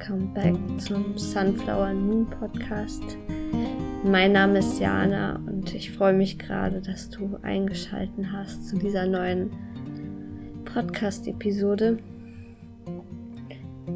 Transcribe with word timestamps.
welcome 0.00 0.32
back 0.32 0.80
zum 0.80 1.18
Sunflower 1.18 1.92
Moon 1.92 2.26
Podcast. 2.30 3.18
Mein 4.02 4.32
Name 4.32 4.60
ist 4.60 4.80
Jana 4.80 5.36
und 5.46 5.74
ich 5.74 5.92
freue 5.92 6.14
mich 6.14 6.38
gerade, 6.38 6.80
dass 6.80 7.10
du 7.10 7.38
eingeschalten 7.42 8.32
hast 8.32 8.66
zu 8.66 8.78
dieser 8.78 9.06
neuen 9.06 9.50
Podcast-Episode. 10.64 11.98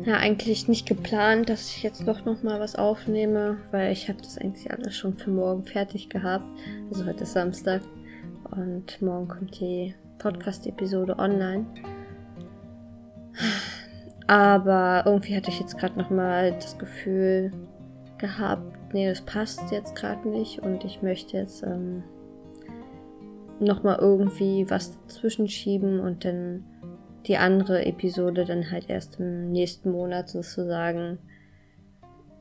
Ja, 0.05 0.17
eigentlich 0.19 0.69
nicht 0.69 0.87
geplant, 0.87 1.49
dass 1.49 1.71
ich 1.71 1.83
jetzt 1.83 2.07
doch 2.07 2.27
noch 2.27 2.43
mal 2.43 2.61
was 2.61 2.77
aufnehme, 2.77 3.57
weil 3.71 3.91
ich 3.91 4.11
habe 4.11 4.19
das 4.19 4.37
eigentlich 4.37 4.71
alles 4.71 4.95
schon 4.95 5.17
für 5.17 5.31
morgen 5.31 5.65
fertig 5.65 6.11
gehabt. 6.11 6.45
Also 6.91 7.07
heute 7.07 7.23
ist 7.23 7.33
Samstag 7.33 7.81
und 8.51 9.01
morgen 9.01 9.29
kommt 9.29 9.59
die 9.59 9.95
Podcast-Episode 10.19 11.19
online. 11.19 11.65
Aber 14.27 15.03
irgendwie 15.07 15.37
hatte 15.37 15.51
ich 15.51 15.61
jetzt 15.61 15.79
gerade 15.79 15.99
nochmal 15.99 16.53
das 16.53 16.79
Gefühl 16.79 17.53
gehabt, 18.19 18.95
nee, 18.95 19.09
das 19.09 19.21
passt 19.21 19.71
jetzt 19.71 19.95
gerade 19.95 20.29
nicht 20.29 20.61
und 20.61 20.85
ich 20.85 21.03
möchte 21.03 21.37
jetzt 21.37 21.63
ähm, 21.63 22.03
nochmal 23.61 23.99
irgendwie 24.01 24.69
was 24.71 24.99
dazwischen 25.03 25.49
schieben 25.49 26.01
und 26.01 26.25
dann 26.25 26.65
die 27.27 27.37
andere 27.37 27.85
Episode 27.85 28.45
dann 28.45 28.71
halt 28.71 28.89
erst 28.89 29.19
im 29.19 29.51
nächsten 29.51 29.91
Monat 29.91 30.29
sozusagen 30.29 31.19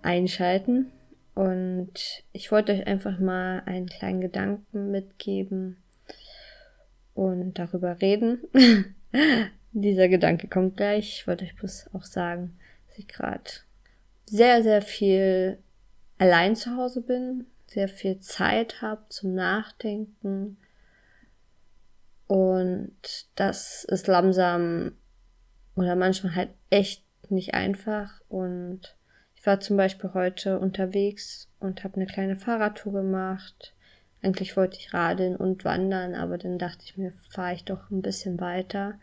einschalten. 0.02 0.92
Und 1.36 2.24
ich 2.32 2.52
wollte 2.52 2.74
euch 2.74 2.86
einfach 2.86 3.20
mal 3.20 3.64
einen 3.66 3.88
kleinen 3.88 4.22
Gedanken 4.22 4.92
mitgeben 4.92 5.78
und 7.14 7.58
darüber 7.58 8.02
reden. 8.02 8.40
Dieser 9.76 10.08
Gedanke 10.08 10.48
kommt 10.48 10.78
gleich. 10.78 11.20
Ich 11.20 11.28
wollte 11.28 11.46
euch 11.46 11.56
bloß 11.56 11.90
auch 11.94 12.04
sagen, 12.04 12.58
dass 12.88 13.00
ich 13.00 13.08
gerade 13.08 13.50
sehr, 14.28 14.62
sehr 14.62 14.84
viel 14.84 15.58
allein 16.20 16.56
zu 16.56 16.78
Hause 16.78 17.02
bin, 17.02 17.48
sehr 17.66 17.88
viel 17.88 18.20
Zeit 18.20 18.84
habe 18.84 19.02
zum 19.10 19.34
Nachdenken. 19.34 20.58
Und 22.28 22.96
das 23.36 23.84
ist 23.86 24.06
langsam 24.06 24.94
oder 25.76 25.96
manchmal 25.96 26.36
halt 26.36 26.50
echt 26.70 27.04
nicht 27.32 27.56
einfach. 27.56 28.22
Und 28.30 28.96
ich 29.36 29.44
war 29.44 29.60
zum 29.60 29.76
Beispiel 29.76 30.12
heute 30.14 30.60
unterwegs 30.60 31.50
und 31.60 31.84
habe 31.84 31.96
eine 31.96 32.06
kleine 32.06 32.36
Fahrradtour 32.36 32.94
gemacht. 32.94 33.74
Eigentlich 34.22 34.56
wollte 34.56 34.78
ich 34.78 34.94
radeln 34.94 35.36
und 35.36 35.66
wandern, 35.66 36.14
aber 36.14 36.38
dann 36.38 36.60
dachte 36.60 36.86
ich 36.86 36.96
mir, 36.96 37.12
fahre 37.32 37.56
ich 37.56 37.66
doch 37.66 37.90
ein 37.90 38.04
bisschen 38.04 38.40
weiter 38.40 39.00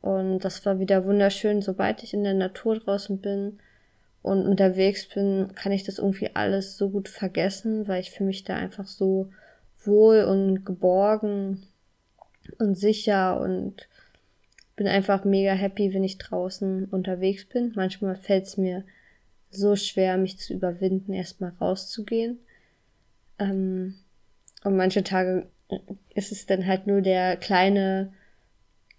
und 0.00 0.40
das 0.40 0.64
war 0.66 0.78
wieder 0.78 1.04
wunderschön. 1.04 1.62
Sobald 1.62 2.02
ich 2.02 2.14
in 2.14 2.24
der 2.24 2.34
Natur 2.34 2.78
draußen 2.78 3.20
bin 3.20 3.58
und 4.22 4.46
unterwegs 4.46 5.08
bin, 5.08 5.52
kann 5.54 5.72
ich 5.72 5.84
das 5.84 5.98
irgendwie 5.98 6.30
alles 6.34 6.76
so 6.76 6.90
gut 6.90 7.08
vergessen, 7.08 7.88
weil 7.88 8.00
ich 8.00 8.10
fühle 8.10 8.28
mich 8.28 8.44
da 8.44 8.56
einfach 8.56 8.86
so 8.86 9.30
wohl 9.84 10.24
und 10.24 10.64
geborgen 10.64 11.66
und 12.58 12.76
sicher 12.76 13.40
und 13.40 13.88
bin 14.76 14.86
einfach 14.86 15.24
mega 15.24 15.52
happy, 15.52 15.94
wenn 15.94 16.04
ich 16.04 16.18
draußen 16.18 16.86
unterwegs 16.86 17.46
bin. 17.46 17.72
Manchmal 17.74 18.14
fällt 18.14 18.44
es 18.44 18.56
mir 18.56 18.84
so 19.50 19.74
schwer, 19.74 20.18
mich 20.18 20.38
zu 20.38 20.52
überwinden, 20.52 21.14
erstmal 21.14 21.52
rauszugehen. 21.60 22.38
Ähm, 23.38 23.94
und 24.64 24.76
manche 24.76 25.02
Tage 25.02 25.46
ist 26.14 26.32
es 26.32 26.46
dann 26.46 26.66
halt 26.66 26.86
nur 26.86 27.00
der 27.00 27.36
kleine 27.36 28.12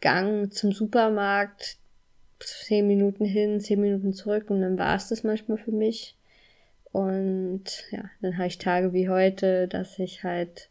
Gang 0.01 0.53
zum 0.53 0.71
Supermarkt, 0.71 1.77
zehn 2.39 2.87
Minuten 2.87 3.25
hin, 3.25 3.59
zehn 3.59 3.81
Minuten 3.81 4.13
zurück 4.13 4.49
und 4.49 4.61
dann 4.61 4.77
war 4.77 4.95
es 4.95 5.09
das 5.09 5.23
manchmal 5.23 5.57
für 5.57 5.71
mich. 5.71 6.15
Und 6.91 7.63
ja, 7.91 8.05
dann 8.21 8.37
habe 8.37 8.47
ich 8.47 8.57
Tage 8.57 8.93
wie 8.93 9.09
heute, 9.09 9.67
dass 9.67 9.99
ich 9.99 10.23
halt 10.23 10.69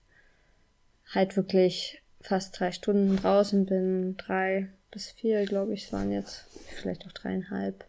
halt 1.15 1.37
wirklich 1.37 2.03
fast 2.21 2.59
drei 2.59 2.73
Stunden 2.73 3.17
draußen 3.17 3.67
bin, 3.67 4.17
drei 4.17 4.69
bis 4.91 5.11
vier, 5.13 5.45
glaube 5.45 5.75
ich, 5.75 5.93
waren 5.93 6.11
jetzt, 6.11 6.47
vielleicht 6.71 7.07
auch 7.07 7.13
dreieinhalb, 7.13 7.85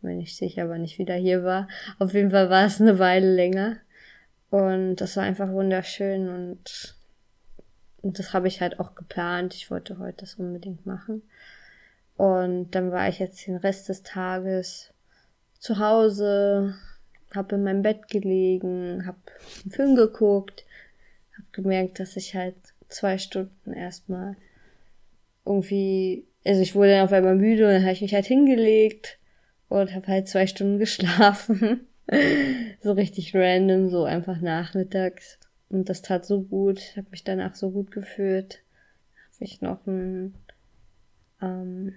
wenn 0.00 0.20
ich 0.20 0.36
sicher 0.36 0.64
aber 0.64 0.78
nicht 0.78 0.98
wieder 0.98 1.14
hier 1.14 1.44
war. 1.44 1.68
Auf 1.98 2.14
jeden 2.14 2.30
Fall 2.30 2.50
war 2.50 2.66
es 2.66 2.80
eine 2.80 2.98
Weile 2.98 3.34
länger. 3.34 3.76
Und 4.50 4.96
das 4.96 5.16
war 5.16 5.24
einfach 5.24 5.50
wunderschön 5.50 6.28
und 6.28 6.96
und 8.02 8.18
das 8.18 8.32
habe 8.32 8.48
ich 8.48 8.60
halt 8.60 8.78
auch 8.80 8.94
geplant. 8.94 9.54
Ich 9.54 9.70
wollte 9.70 9.98
heute 9.98 10.18
das 10.18 10.34
unbedingt 10.34 10.86
machen. 10.86 11.22
Und 12.16 12.70
dann 12.70 12.92
war 12.92 13.08
ich 13.08 13.18
jetzt 13.18 13.46
den 13.46 13.56
Rest 13.56 13.88
des 13.88 14.02
Tages 14.02 14.92
zu 15.58 15.78
Hause, 15.78 16.74
habe 17.34 17.56
in 17.56 17.64
meinem 17.64 17.82
Bett 17.82 18.08
gelegen, 18.08 19.06
habe 19.06 19.18
einen 19.62 19.72
Film 19.72 19.96
geguckt, 19.96 20.64
habe 21.34 21.46
gemerkt, 21.52 22.00
dass 22.00 22.16
ich 22.16 22.34
halt 22.34 22.54
zwei 22.88 23.18
Stunden 23.18 23.72
erstmal 23.72 24.36
irgendwie, 25.44 26.26
also 26.44 26.62
ich 26.62 26.74
wurde 26.74 26.90
dann 26.90 27.04
auf 27.04 27.12
einmal 27.12 27.36
müde 27.36 27.66
und 27.66 27.72
dann 27.72 27.82
habe 27.82 27.92
ich 27.92 28.02
mich 28.02 28.14
halt 28.14 28.26
hingelegt 28.26 29.18
und 29.68 29.94
habe 29.94 30.06
halt 30.06 30.28
zwei 30.28 30.46
Stunden 30.46 30.78
geschlafen. 30.78 31.86
so 32.80 32.92
richtig 32.92 33.34
random, 33.34 33.90
so 33.90 34.04
einfach 34.04 34.40
nachmittags. 34.40 35.38
Und 35.68 35.88
das 35.88 36.02
tat 36.02 36.24
so 36.24 36.42
gut. 36.42 36.78
Ich 36.78 36.96
habe 36.96 37.08
mich 37.10 37.24
danach 37.24 37.54
so 37.54 37.70
gut 37.70 37.90
gefühlt. 37.90 38.62
Habe 39.34 39.44
ich 39.44 39.60
noch 39.60 39.86
ein 39.86 40.34
ähm, 41.42 41.94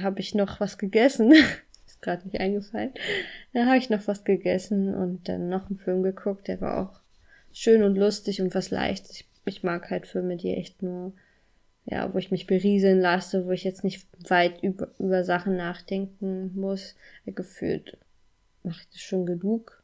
habe 0.00 0.20
ich 0.20 0.34
noch 0.34 0.60
was 0.60 0.78
gegessen. 0.78 1.32
Ist 1.86 2.02
gerade 2.02 2.24
nicht 2.24 2.40
eingefallen. 2.40 2.92
Da 3.52 3.66
habe 3.66 3.76
ich 3.76 3.90
noch 3.90 4.06
was 4.06 4.24
gegessen 4.24 4.94
und 4.94 5.28
dann 5.28 5.48
noch 5.48 5.68
einen 5.68 5.78
Film 5.78 6.02
geguckt, 6.02 6.48
der 6.48 6.60
war 6.60 6.78
auch 6.78 7.00
schön 7.52 7.82
und 7.82 7.96
lustig 7.96 8.40
und 8.40 8.54
was 8.54 8.70
leicht. 8.70 9.10
Ich, 9.10 9.28
ich 9.44 9.62
mag 9.62 9.90
halt 9.90 10.06
Filme, 10.06 10.36
die 10.36 10.54
echt 10.54 10.82
nur, 10.82 11.12
ja, 11.84 12.12
wo 12.12 12.18
ich 12.18 12.30
mich 12.30 12.46
berieseln 12.46 13.00
lasse, 13.00 13.46
wo 13.46 13.50
ich 13.50 13.64
jetzt 13.64 13.84
nicht 13.84 14.06
weit 14.28 14.62
über, 14.62 14.88
über 14.98 15.24
Sachen 15.24 15.56
nachdenken 15.56 16.52
muss. 16.54 16.94
Gefühlt 17.26 17.98
mache 18.62 18.80
ich 18.82 18.88
das 18.88 19.00
schon 19.00 19.26
genug 19.26 19.81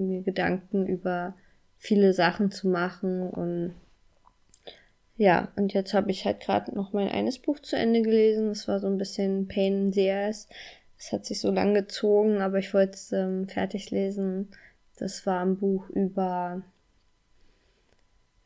mir 0.00 0.22
Gedanken 0.22 0.86
über 0.86 1.34
viele 1.78 2.12
Sachen 2.12 2.50
zu 2.50 2.68
machen 2.68 3.28
und 3.30 3.74
ja, 5.16 5.48
und 5.56 5.74
jetzt 5.74 5.92
habe 5.92 6.10
ich 6.10 6.24
halt 6.24 6.40
gerade 6.40 6.74
noch 6.74 6.94
mein 6.94 7.08
eines 7.08 7.38
Buch 7.38 7.58
zu 7.58 7.76
Ende 7.76 8.00
gelesen. 8.00 8.48
Das 8.48 8.66
war 8.68 8.80
so 8.80 8.86
ein 8.86 8.96
bisschen 8.96 9.48
Pain 9.48 9.74
in 9.74 9.92
the 9.92 10.10
Ass. 10.10 10.48
Es 10.98 11.12
hat 11.12 11.26
sich 11.26 11.40
so 11.40 11.50
lang 11.50 11.74
gezogen, 11.74 12.40
aber 12.40 12.58
ich 12.58 12.72
wollte 12.72 12.94
es 12.94 13.12
ähm, 13.12 13.46
fertig 13.46 13.90
lesen. 13.90 14.48
Das 14.96 15.26
war 15.26 15.40
ein 15.40 15.58
Buch 15.58 15.90
über, 15.90 16.62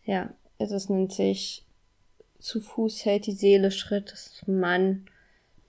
ja, 0.04 0.30
es 0.58 0.88
nennt 0.88 1.12
sich 1.12 1.64
Zu 2.40 2.60
Fuß 2.60 3.04
hält 3.04 3.26
die 3.26 3.32
Seele 3.32 3.70
Schritt. 3.70 4.10
Das 4.10 4.26
ist 4.26 4.48
ein 4.48 4.58
Mann. 4.58 5.06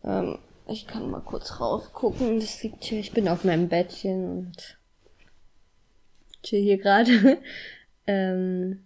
Ähm, 0.03 0.40
ich 0.67 0.88
kann 0.88 1.12
mal 1.12 1.22
kurz 1.22 1.59
rausgucken. 1.59 2.40
Das 2.40 2.63
liegt 2.63 2.84
hier. 2.84 3.00
Ich 3.00 3.13
bin 3.13 3.28
auf 3.28 3.44
meinem 3.44 3.69
Bettchen 3.69 4.28
und 4.28 4.78
chill 6.46 6.62
hier 6.62 6.78
gerade. 6.78 7.38
ähm, 8.08 8.86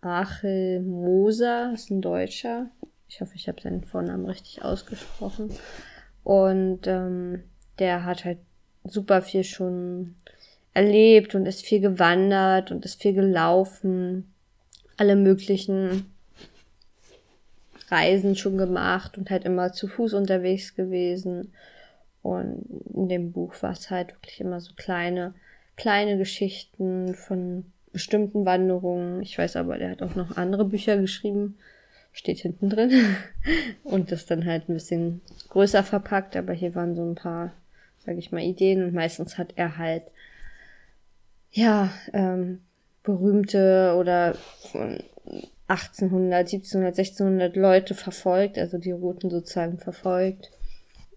Achel 0.00 0.80
Moser 0.80 1.72
ist 1.74 1.90
ein 1.90 2.00
Deutscher. 2.00 2.70
Ich 3.08 3.20
hoffe, 3.20 3.32
ich 3.34 3.48
habe 3.48 3.60
seinen 3.60 3.84
Vornamen 3.84 4.26
richtig 4.26 4.62
ausgesprochen. 4.62 5.50
Und 6.24 6.86
ähm, 6.86 7.44
der 7.78 8.04
hat 8.04 8.24
halt 8.24 8.38
super 8.84 9.22
viel 9.22 9.44
schon 9.44 10.16
erlebt 10.74 11.34
und 11.34 11.46
ist 11.46 11.64
viel 11.64 11.80
gewandert 11.80 12.70
und 12.70 12.84
ist 12.84 13.00
viel 13.00 13.14
gelaufen. 13.14 14.32
Alle 14.96 15.16
möglichen 15.16 16.12
Reisen 17.88 18.34
schon 18.34 18.58
gemacht 18.58 19.16
und 19.16 19.30
halt 19.30 19.44
immer 19.44 19.72
zu 19.72 19.88
Fuß 19.88 20.14
unterwegs 20.14 20.74
gewesen. 20.74 21.52
Und 22.22 22.66
in 22.92 23.08
dem 23.08 23.32
Buch 23.32 23.54
war 23.62 23.72
es 23.72 23.90
halt 23.90 24.12
wirklich 24.14 24.40
immer 24.40 24.60
so 24.60 24.72
kleine 24.74 25.34
kleine 25.76 26.18
Geschichten 26.18 27.14
von 27.14 27.64
bestimmten 27.92 28.44
Wanderungen. 28.44 29.22
Ich 29.22 29.38
weiß 29.38 29.56
aber, 29.56 29.78
der 29.78 29.90
hat 29.90 30.02
auch 30.02 30.14
noch 30.14 30.36
andere 30.36 30.64
Bücher 30.64 30.96
geschrieben. 30.98 31.56
Steht 32.12 32.38
hinten 32.38 32.70
drin. 32.70 32.92
Und 33.84 34.12
das 34.12 34.26
dann 34.26 34.44
halt 34.44 34.68
ein 34.68 34.74
bisschen 34.74 35.20
größer 35.50 35.82
verpackt, 35.82 36.36
aber 36.36 36.52
hier 36.52 36.74
waren 36.74 36.94
so 36.94 37.02
ein 37.04 37.14
paar, 37.14 37.52
sag 38.04 38.16
ich 38.16 38.32
mal, 38.32 38.42
Ideen 38.42 38.82
und 38.82 38.94
meistens 38.94 39.38
hat 39.38 39.54
er 39.56 39.78
halt, 39.78 40.02
ja, 41.50 41.90
ähm, 42.12 42.60
berühmte 43.02 43.94
oder 43.98 44.36
1800, 45.68 46.52
1700, 46.52 46.98
1600 46.98 47.56
Leute 47.56 47.94
verfolgt, 47.94 48.58
also 48.58 48.78
die 48.78 48.92
Routen 48.92 49.30
sozusagen 49.30 49.78
verfolgt. 49.78 50.50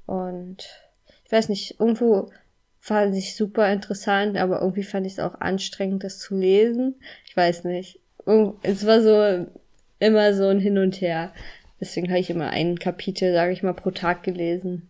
Und 0.06 0.68
ich 1.26 1.32
weiß 1.32 1.50
nicht, 1.50 1.80
irgendwo 1.80 2.30
fand 2.80 3.16
ich 3.16 3.36
super 3.36 3.72
interessant, 3.72 4.38
aber 4.38 4.62
irgendwie 4.62 4.84
fand 4.84 5.06
ich 5.06 5.14
es 5.14 5.20
auch 5.20 5.40
anstrengend, 5.42 6.04
das 6.04 6.18
zu 6.18 6.36
lesen. 6.36 6.96
Ich 7.26 7.38
weiß 7.38 7.66
nicht. 7.66 8.00
Es 8.64 8.86
war 8.86 9.02
so 9.02 9.48
immer 10.00 10.34
so 10.34 10.48
ein 10.48 10.60
Hin 10.60 10.78
und 10.78 11.02
Her. 11.02 11.34
Deswegen 11.82 12.10
habe 12.10 12.20
ich 12.20 12.30
immer 12.30 12.50
ein 12.50 12.80
Kapitel, 12.80 13.34
sage 13.34 13.52
ich 13.52 13.64
mal, 13.64 13.74
pro 13.74 13.92
Tag 13.92 14.24
gelesen. 14.24 14.90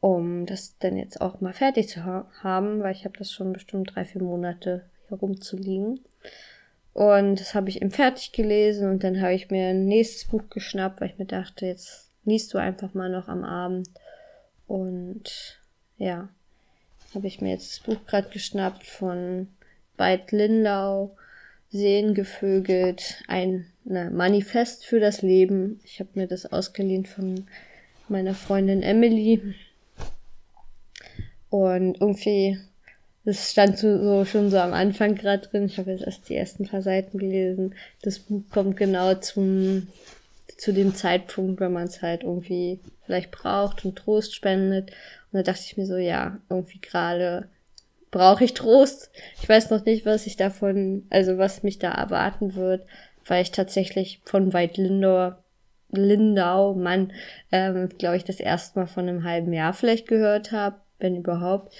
um 0.00 0.46
das 0.46 0.76
dann 0.78 0.96
jetzt 0.96 1.20
auch 1.20 1.40
mal 1.40 1.52
fertig 1.52 1.88
zu 1.88 2.04
ha 2.04 2.26
haben, 2.42 2.80
weil 2.80 2.92
ich 2.92 3.04
habe 3.04 3.18
das 3.18 3.30
schon 3.30 3.52
bestimmt 3.52 3.94
drei, 3.94 4.04
vier 4.04 4.22
Monate 4.22 4.86
herumzuliegen. 5.08 6.00
Und 6.92 7.38
das 7.38 7.54
habe 7.54 7.68
ich 7.68 7.80
eben 7.80 7.90
fertig 7.90 8.32
gelesen 8.32 8.90
und 8.90 9.04
dann 9.04 9.20
habe 9.20 9.34
ich 9.34 9.50
mir 9.50 9.68
ein 9.68 9.84
nächstes 9.86 10.24
Buch 10.24 10.42
geschnappt, 10.50 11.00
weil 11.00 11.10
ich 11.10 11.18
mir 11.18 11.26
dachte, 11.26 11.66
jetzt 11.66 12.10
liest 12.24 12.52
du 12.52 12.58
einfach 12.58 12.94
mal 12.94 13.10
noch 13.10 13.28
am 13.28 13.44
Abend. 13.44 13.88
Und 14.66 15.59
ja, 16.00 16.28
habe 17.14 17.26
ich 17.26 17.40
mir 17.40 17.50
jetzt 17.50 17.70
das 17.70 17.80
Buch 17.80 18.06
gerade 18.06 18.30
geschnappt 18.30 18.86
von 18.86 19.48
Veit 19.96 20.32
Lindau, 20.32 21.16
Sehen 21.70 22.14
gevögelt, 22.14 23.22
ein 23.28 23.66
na, 23.84 24.10
Manifest 24.10 24.84
für 24.84 24.98
das 24.98 25.22
Leben. 25.22 25.78
Ich 25.84 26.00
habe 26.00 26.10
mir 26.14 26.26
das 26.26 26.46
ausgeliehen 26.46 27.06
von 27.06 27.46
meiner 28.08 28.34
Freundin 28.34 28.82
Emily. 28.82 29.54
Und 31.48 32.00
irgendwie 32.00 32.58
das 33.24 33.50
stand 33.50 33.78
so, 33.78 33.98
so 33.98 34.24
schon 34.24 34.50
so 34.50 34.58
am 34.58 34.72
Anfang 34.72 35.14
gerade 35.14 35.46
drin. 35.46 35.66
Ich 35.66 35.78
habe 35.78 35.90
jetzt 35.90 36.04
erst 36.04 36.28
die 36.28 36.34
ersten 36.34 36.66
paar 36.66 36.82
Seiten 36.82 37.18
gelesen. 37.18 37.74
Das 38.02 38.18
Buch 38.18 38.42
kommt 38.50 38.76
genau 38.76 39.14
zum 39.14 39.88
zu 40.60 40.74
dem 40.74 40.94
Zeitpunkt, 40.94 41.58
wenn 41.58 41.72
man 41.72 41.84
es 41.84 42.02
halt 42.02 42.22
irgendwie 42.22 42.80
vielleicht 43.06 43.30
braucht 43.30 43.86
und 43.86 43.96
Trost 43.96 44.34
spendet. 44.34 44.90
Und 45.32 45.38
da 45.38 45.42
dachte 45.42 45.62
ich 45.64 45.78
mir 45.78 45.86
so, 45.86 45.96
ja, 45.96 46.38
irgendwie 46.50 46.80
gerade 46.80 47.48
brauche 48.10 48.44
ich 48.44 48.52
Trost. 48.52 49.10
Ich 49.40 49.48
weiß 49.48 49.70
noch 49.70 49.86
nicht, 49.86 50.04
was 50.04 50.26
ich 50.26 50.36
davon, 50.36 51.06
also 51.08 51.38
was 51.38 51.62
mich 51.62 51.78
da 51.78 51.90
erwarten 51.92 52.56
wird, 52.56 52.84
weil 53.24 53.40
ich 53.40 53.52
tatsächlich 53.52 54.20
von 54.26 54.52
Veit 54.52 54.76
Lindau, 54.76 55.32
Lindau, 55.92 56.74
Mann, 56.74 57.12
ähm, 57.52 57.88
glaube 57.96 58.18
ich, 58.18 58.24
das 58.24 58.38
erste 58.38 58.80
Mal 58.80 58.86
von 58.86 59.08
einem 59.08 59.24
halben 59.24 59.54
Jahr 59.54 59.72
vielleicht 59.72 60.08
gehört 60.08 60.52
habe, 60.52 60.76
wenn 60.98 61.16
überhaupt. 61.16 61.74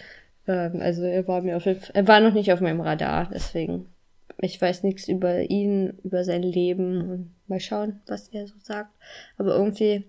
Ähm, 0.49 0.81
also 0.81 1.03
er 1.03 1.29
war 1.29 1.43
mir 1.43 1.59
auf 1.59 1.67
jeden 1.67 1.81
Fall, 1.81 1.91
er 1.93 2.09
war 2.09 2.21
noch 2.21 2.33
nicht 2.33 2.51
auf 2.51 2.63
meinem 2.63 2.81
Radar, 2.81 3.29
deswegen. 3.31 3.93
Ich 4.43 4.61
weiß 4.61 4.83
nichts 4.83 5.09
über 5.09 5.51
ihn, 5.51 5.99
über 6.03 6.25
sein 6.25 6.43
Leben 6.43 7.11
und 7.11 7.35
mal 7.47 7.61
schauen, 7.61 8.01
was 8.07 8.29
er 8.29 8.47
so 8.47 8.55
sagt. 8.63 8.91
Aber 9.37 9.55
irgendwie 9.55 10.05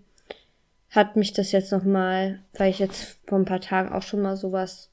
hat 0.90 1.16
mich 1.16 1.34
das 1.34 1.52
jetzt 1.52 1.72
nochmal, 1.72 2.40
weil 2.58 2.70
ich 2.70 2.80
jetzt 2.80 3.20
vor 3.28 3.40
ein 3.40 3.46
paar 3.46 3.62
Tagen 3.62 3.92
auch 3.92 4.04
schon 4.04 4.22
mal 4.22 4.38
sowas 4.38 4.90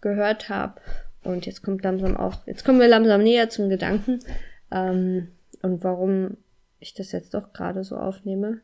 gehört 0.00 0.48
habe 0.48 0.80
und 1.22 1.46
jetzt 1.46 1.62
kommt 1.62 1.84
langsam 1.84 2.16
auch, 2.16 2.46
jetzt 2.46 2.64
kommen 2.64 2.80
wir 2.80 2.88
langsam 2.88 3.22
näher 3.22 3.48
zum 3.48 3.68
Gedanken 3.68 4.20
ähm, 4.70 5.28
und 5.62 5.84
warum 5.84 6.36
ich 6.80 6.94
das 6.94 7.12
jetzt 7.12 7.34
doch 7.34 7.52
gerade 7.52 7.84
so 7.84 7.96
aufnehme. 7.96 8.60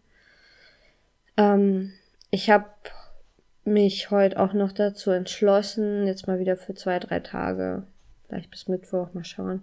Ähm, 1.37 1.93
ich 2.31 2.51
habe 2.51 2.67
mich 3.65 4.11
heute 4.11 4.41
auch 4.41 4.55
noch 4.55 4.73
dazu 4.73 5.11
entschlossen, 5.11 6.07
jetzt 6.07 6.27
mal 6.27 6.41
wieder 6.41 6.57
für 6.57 6.75
zwei, 6.75 6.99
drei 6.99 7.21
Tage, 7.21 7.85
vielleicht 8.27 8.51
bis 8.51 8.67
Mittwoch, 8.67 9.13
mal 9.15 9.25
schauen, 9.25 9.63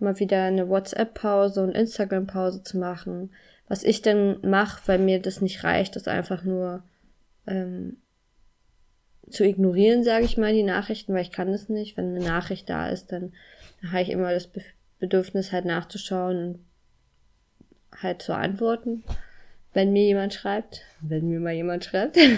mal 0.00 0.18
wieder 0.18 0.44
eine 0.44 0.68
WhatsApp-Pause 0.68 1.62
und 1.62 1.72
Instagram-Pause 1.72 2.62
zu 2.62 2.78
machen. 2.78 3.30
Was 3.68 3.84
ich 3.84 4.02
denn 4.02 4.38
mache, 4.42 4.82
weil 4.86 4.98
mir 4.98 5.20
das 5.20 5.40
nicht 5.40 5.62
reicht, 5.64 5.96
ist 5.96 6.08
einfach 6.08 6.44
nur 6.44 6.82
ähm, 7.46 7.98
zu 9.30 9.44
ignorieren, 9.44 10.02
sage 10.02 10.24
ich 10.24 10.36
mal, 10.36 10.52
die 10.52 10.62
Nachrichten, 10.62 11.14
weil 11.14 11.22
ich 11.22 11.32
kann 11.32 11.48
es 11.48 11.68
nicht. 11.68 11.96
Wenn 11.96 12.16
eine 12.16 12.24
Nachricht 12.24 12.68
da 12.68 12.88
ist, 12.88 13.12
dann, 13.12 13.32
habe 13.88 14.02
ich 14.02 14.10
immer 14.10 14.32
das 14.32 14.50
Bedürfnis, 14.98 15.52
halt 15.52 15.64
nachzuschauen 15.64 16.36
und 16.36 16.58
halt 18.02 18.22
zu 18.22 18.34
antworten, 18.34 19.04
wenn 19.72 19.92
mir 19.92 20.04
jemand 20.04 20.34
schreibt, 20.34 20.82
wenn 21.00 21.28
mir 21.28 21.40
mal 21.40 21.54
jemand 21.54 21.84
schreibt. 21.84 22.18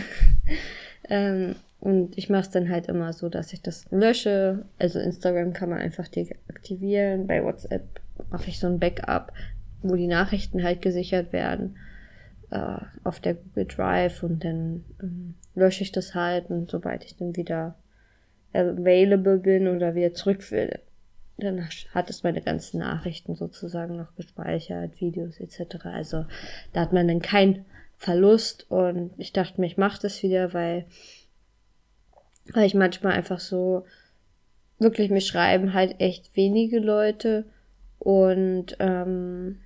Ähm, 1.09 1.57
und 1.83 2.17
ich 2.17 2.31
mache 2.31 2.43
es 2.43 2.51
dann 2.51 2.71
halt 2.71 2.87
immer 2.87 3.13
so, 3.13 3.29
dass 3.29 3.53
ich 3.53 3.61
das 3.61 3.91
lösche. 3.91 4.67
Also 4.79 5.01
Instagram 5.01 5.53
kann 5.53 5.69
man 5.69 5.81
einfach 5.81 6.07
deaktivieren. 6.07 7.27
Bei 7.27 7.43
WhatsApp 7.43 7.83
mache 8.31 8.51
ich 8.51 8.61
so 8.61 8.69
ein 8.69 8.79
Backup, 8.79 9.33
wo 9.83 9.97
die 9.97 10.07
Nachrichten 10.07 10.63
halt 10.63 10.81
gesichert 10.81 11.33
werden 11.33 11.77
äh, 12.53 12.77
auf 13.03 13.19
der 13.19 13.35
Google 13.35 13.65
Drive 13.65 14.23
und 14.23 14.45
dann 14.45 14.85
ähm, 15.03 15.35
lösche 15.57 15.83
ich 15.83 15.91
das 15.91 16.15
halt 16.15 16.51
und 16.51 16.71
sobald 16.71 17.05
ich 17.05 17.17
dann 17.17 17.35
wieder 17.35 17.75
available 18.53 19.39
bin 19.39 19.67
oder 19.67 19.97
wieder 19.97 20.15
zurück 20.15 20.53
will, 20.53 20.79
dann 21.39 21.69
hat 21.93 22.11
es 22.11 22.23
meine 22.23 22.43
ganzen 22.43 22.79
Nachrichten 22.79 23.35
sozusagen 23.35 23.97
noch 23.97 24.15
gespeichert, 24.15 25.01
Videos 25.01 25.41
etc. 25.41 25.87
Also 25.87 26.27
da 26.75 26.83
hat 26.83 26.93
man 26.93 27.09
dann 27.09 27.23
kein 27.23 27.65
Verlust 27.97 28.71
und 28.71 29.11
ich 29.17 29.33
dachte 29.33 29.61
mir, 29.61 29.67
ich 29.67 29.79
mache 29.79 30.01
das 30.01 30.23
wieder, 30.23 30.55
weil, 30.55 30.85
weil 32.53 32.67
ich 32.67 32.75
manchmal 32.75 33.13
einfach 33.13 33.41
so 33.41 33.85
wirklich 34.79 35.11
mir 35.11 35.21
schreiben 35.21 35.75
halt 35.75 36.01
echt 36.01 36.37
wenige 36.37 36.79
Leute 36.79 37.45
und 37.99 38.77
ähm, 38.81 39.61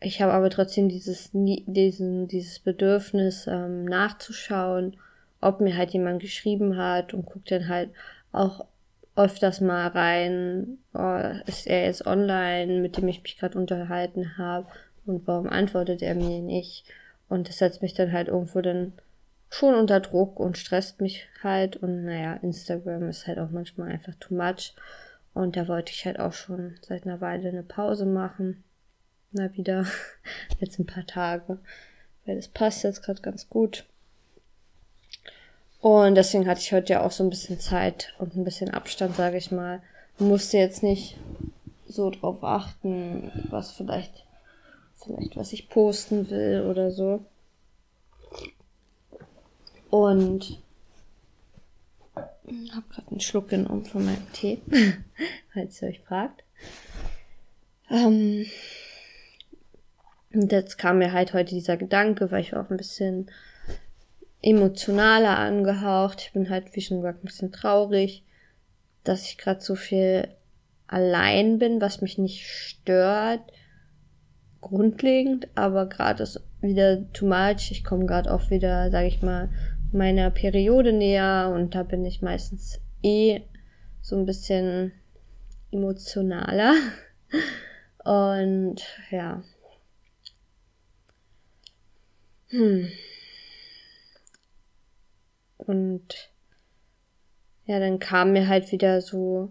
ich 0.00 0.22
habe 0.22 0.32
aber 0.32 0.50
trotzdem 0.50 0.88
dieses 0.88 1.30
diesen 1.32 2.28
dieses 2.28 2.58
Bedürfnis 2.58 3.46
ähm, 3.46 3.84
nachzuschauen, 3.84 4.96
ob 5.40 5.60
mir 5.60 5.76
halt 5.76 5.90
jemand 5.90 6.20
geschrieben 6.20 6.76
hat 6.76 7.12
und 7.12 7.26
guckt 7.26 7.50
dann 7.50 7.68
halt 7.68 7.90
auch 8.32 8.64
öfters 9.16 9.62
mal 9.62 9.88
rein, 9.88 10.78
oh, 10.92 11.20
ist 11.46 11.66
er 11.66 11.86
jetzt 11.86 12.06
online, 12.06 12.80
mit 12.80 12.98
dem 12.98 13.08
ich 13.08 13.22
mich 13.22 13.38
gerade 13.38 13.58
unterhalten 13.58 14.36
habe 14.36 14.66
und 15.06 15.26
warum 15.26 15.48
antwortet 15.48 16.02
er 16.02 16.14
mir 16.14 16.40
nicht? 16.40 16.84
Und 17.28 17.48
das 17.48 17.58
setzt 17.58 17.82
mich 17.82 17.94
dann 17.94 18.12
halt 18.12 18.28
irgendwo 18.28 18.60
dann 18.60 18.92
schon 19.50 19.74
unter 19.74 20.00
Druck 20.00 20.38
und 20.40 20.58
stresst 20.58 21.00
mich 21.00 21.26
halt. 21.42 21.76
Und 21.76 22.04
naja, 22.04 22.34
Instagram 22.34 23.08
ist 23.08 23.26
halt 23.26 23.38
auch 23.38 23.50
manchmal 23.50 23.90
einfach 23.90 24.14
too 24.20 24.34
much. 24.34 24.74
Und 25.34 25.56
da 25.56 25.68
wollte 25.68 25.92
ich 25.92 26.06
halt 26.06 26.18
auch 26.18 26.32
schon 26.32 26.76
seit 26.82 27.04
einer 27.04 27.20
Weile 27.20 27.48
eine 27.48 27.62
Pause 27.62 28.06
machen. 28.06 28.64
Na 29.32 29.52
wieder. 29.54 29.86
Jetzt 30.60 30.78
ein 30.78 30.86
paar 30.86 31.06
Tage. 31.06 31.58
Weil 32.24 32.36
das 32.36 32.48
passt 32.48 32.82
jetzt 32.82 33.02
gerade 33.02 33.22
ganz 33.22 33.48
gut. 33.48 33.84
Und 35.80 36.16
deswegen 36.16 36.48
hatte 36.48 36.60
ich 36.60 36.72
heute 36.72 36.94
ja 36.94 37.02
auch 37.02 37.12
so 37.12 37.22
ein 37.22 37.30
bisschen 37.30 37.60
Zeit 37.60 38.14
und 38.18 38.34
ein 38.34 38.42
bisschen 38.42 38.70
Abstand, 38.70 39.14
sage 39.14 39.36
ich 39.36 39.52
mal. 39.52 39.80
Musste 40.18 40.56
jetzt 40.56 40.82
nicht 40.82 41.16
so 41.86 42.10
drauf 42.10 42.42
achten, 42.42 43.30
was 43.50 43.70
vielleicht 43.70 44.24
vielleicht 45.04 45.36
was 45.36 45.52
ich 45.52 45.68
posten 45.68 46.30
will 46.30 46.66
oder 46.68 46.90
so. 46.90 47.24
Und 50.04 50.58
habe 52.74 52.86
gerade 52.90 53.10
einen 53.10 53.20
Schluck 53.20 53.48
genommen 53.48 53.84
von 53.84 54.04
meinem 54.04 54.32
Tee, 54.32 54.60
falls 55.52 55.82
ihr 55.82 55.88
euch 55.88 56.00
fragt. 56.00 56.44
Ähm, 57.90 58.46
und 60.32 60.52
jetzt 60.52 60.76
kam 60.76 60.98
mir 60.98 61.12
halt 61.12 61.32
heute 61.32 61.54
dieser 61.54 61.76
Gedanke, 61.76 62.30
weil 62.30 62.42
ich 62.42 62.54
auch 62.54 62.70
ein 62.70 62.76
bisschen 62.76 63.30
emotionaler 64.42 65.38
angehaucht. 65.38 66.20
Ich 66.20 66.32
bin 66.32 66.50
halt, 66.50 66.74
wie 66.74 66.80
schon 66.80 66.98
gesagt, 66.98 67.22
ein 67.22 67.26
bisschen 67.26 67.52
traurig, 67.52 68.24
dass 69.02 69.24
ich 69.24 69.38
gerade 69.38 69.60
so 69.60 69.74
viel 69.74 70.28
allein 70.86 71.58
bin, 71.58 71.80
was 71.80 72.00
mich 72.00 72.18
nicht 72.18 72.46
stört, 72.46 73.40
grundlegend, 74.60 75.48
aber 75.54 75.86
gerade 75.86 76.22
ist 76.22 76.40
wieder 76.60 77.10
too 77.12 77.26
much. 77.26 77.70
Ich 77.70 77.84
komme 77.84 78.06
gerade 78.06 78.32
auch 78.32 78.50
wieder, 78.50 78.90
sage 78.90 79.06
ich 79.06 79.22
mal, 79.22 79.48
meiner 79.92 80.30
Periode 80.30 80.92
näher 80.92 81.52
und 81.54 81.74
da 81.74 81.82
bin 81.82 82.04
ich 82.04 82.22
meistens 82.22 82.80
eh 83.02 83.42
so 84.02 84.16
ein 84.16 84.26
bisschen 84.26 84.92
emotionaler. 85.70 86.74
Und 88.04 88.82
ja. 89.10 89.42
Hm. 92.48 92.88
Und 95.56 96.30
ja, 97.64 97.80
dann 97.80 97.98
kam 97.98 98.32
mir 98.32 98.46
halt 98.46 98.70
wieder 98.70 99.00
so 99.00 99.50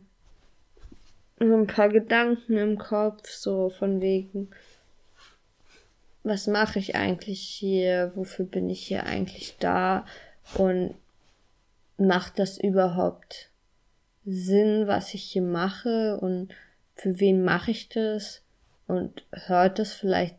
ein 1.40 1.68
paar 1.68 1.90
Gedanken 1.90 2.58
im 2.58 2.78
Kopf, 2.78 3.30
so 3.30 3.70
von 3.70 4.02
wegen, 4.02 4.52
was 6.24 6.48
mache 6.48 6.80
ich 6.80 6.96
eigentlich 6.96 7.42
hier, 7.42 8.14
wofür 8.16 8.46
bin 8.46 8.70
ich 8.70 8.88
hier 8.88 9.06
eigentlich 9.06 9.58
da 9.60 10.06
und 10.54 10.96
macht 11.98 12.40
das 12.40 12.58
überhaupt 12.58 13.50
Sinn, 14.26 14.88
was 14.88 15.14
ich 15.14 15.24
hier 15.24 15.42
mache 15.42 16.18
und 16.20 16.54
für 16.96 17.20
wen 17.20 17.44
mache 17.44 17.72
ich 17.72 17.90
das 17.90 18.42
und 18.88 19.26
hört 19.32 19.80
das 19.80 19.94
vielleicht 19.94 20.38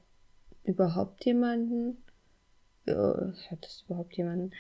überhaupt 0.64 1.25
jemanden? 1.25 1.98
hört 2.86 3.64
das 3.64 3.84
überhaupt 3.86 4.16
jemanden? 4.16 4.52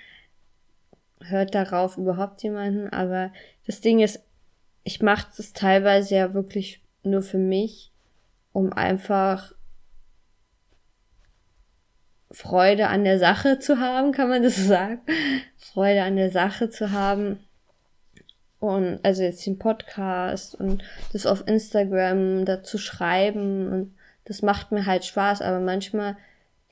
Hört 1.20 1.54
darauf 1.54 1.96
überhaupt 1.96 2.42
jemanden? 2.42 2.88
Aber 2.90 3.32
das 3.66 3.80
Ding 3.80 4.00
ist, 4.00 4.20
ich 4.84 5.00
mache 5.02 5.28
das 5.36 5.52
teilweise 5.52 6.16
ja 6.16 6.34
wirklich 6.34 6.80
nur 7.02 7.22
für 7.22 7.38
mich, 7.38 7.92
um 8.52 8.72
einfach 8.72 9.52
Freude 12.30 12.88
an 12.88 13.04
der 13.04 13.18
Sache 13.18 13.58
zu 13.58 13.78
haben, 13.78 14.12
kann 14.12 14.28
man 14.28 14.42
das 14.42 14.56
so 14.56 14.68
sagen? 14.68 15.00
Freude 15.56 16.02
an 16.02 16.16
der 16.16 16.30
Sache 16.30 16.70
zu 16.70 16.92
haben. 16.92 17.38
Und 18.58 19.00
also 19.02 19.22
jetzt 19.22 19.46
den 19.46 19.58
Podcast 19.58 20.54
und 20.54 20.82
das 21.12 21.26
auf 21.26 21.46
Instagram 21.46 22.44
dazu 22.44 22.78
schreiben 22.78 23.70
und 23.70 23.94
das 24.24 24.42
macht 24.42 24.72
mir 24.72 24.86
halt 24.86 25.04
Spaß, 25.04 25.40
aber 25.42 25.60
manchmal 25.60 26.16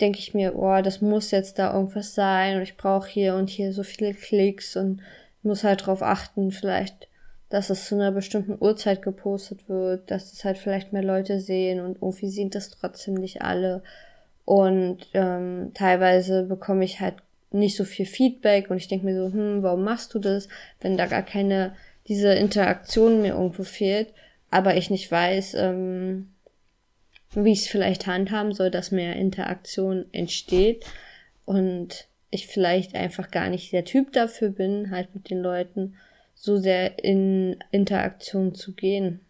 denke 0.00 0.18
ich 0.18 0.34
mir, 0.34 0.56
oh, 0.56 0.80
das 0.82 1.00
muss 1.00 1.30
jetzt 1.30 1.58
da 1.58 1.72
irgendwas 1.72 2.14
sein 2.14 2.56
und 2.56 2.62
ich 2.62 2.76
brauche 2.76 3.08
hier 3.08 3.36
und 3.36 3.48
hier 3.48 3.72
so 3.72 3.82
viele 3.82 4.12
Klicks 4.12 4.76
und 4.76 5.02
muss 5.42 5.62
halt 5.62 5.86
drauf 5.86 6.02
achten, 6.02 6.50
vielleicht, 6.50 7.08
dass 7.48 7.70
es 7.70 7.86
zu 7.86 7.94
einer 7.94 8.10
bestimmten 8.10 8.56
Uhrzeit 8.58 9.02
gepostet 9.02 9.68
wird, 9.68 10.10
dass 10.10 10.32
es 10.32 10.44
halt 10.44 10.58
vielleicht 10.58 10.92
mehr 10.92 11.04
Leute 11.04 11.38
sehen 11.38 11.80
und 11.80 12.02
irgendwie 12.02 12.30
sind 12.30 12.54
das 12.54 12.70
trotzdem 12.70 13.14
nicht 13.14 13.42
alle. 13.42 13.82
Und 14.44 14.98
ähm, 15.14 15.72
teilweise 15.74 16.44
bekomme 16.44 16.84
ich 16.84 17.00
halt 17.00 17.14
nicht 17.50 17.76
so 17.76 17.84
viel 17.84 18.04
Feedback 18.04 18.68
und 18.70 18.76
ich 18.76 18.88
denke 18.88 19.06
mir 19.06 19.16
so, 19.16 19.32
hm, 19.32 19.62
warum 19.62 19.84
machst 19.84 20.12
du 20.14 20.18
das, 20.18 20.48
wenn 20.80 20.96
da 20.96 21.06
gar 21.06 21.22
keine, 21.22 21.74
diese 22.08 22.34
Interaktion 22.34 23.22
mir 23.22 23.34
irgendwo 23.34 23.62
fehlt, 23.62 24.12
aber 24.50 24.76
ich 24.76 24.90
nicht 24.90 25.10
weiß, 25.10 25.54
ähm, 25.54 26.30
wie 27.30 27.52
ich 27.52 27.60
es 27.60 27.68
vielleicht 27.68 28.06
handhaben 28.06 28.52
soll, 28.52 28.70
dass 28.70 28.90
mehr 28.90 29.16
Interaktion 29.16 30.06
entsteht 30.12 30.84
und 31.44 32.06
ich 32.30 32.46
vielleicht 32.46 32.94
einfach 32.94 33.30
gar 33.30 33.48
nicht 33.48 33.72
der 33.72 33.84
Typ 33.84 34.12
dafür 34.12 34.50
bin, 34.50 34.90
halt 34.90 35.14
mit 35.14 35.30
den 35.30 35.40
Leuten 35.40 35.94
so 36.34 36.56
sehr 36.56 37.02
in 37.02 37.56
Interaktion 37.70 38.54
zu 38.54 38.72
gehen. 38.74 39.20